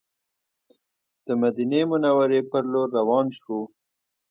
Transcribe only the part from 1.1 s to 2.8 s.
د مدینې منورې پر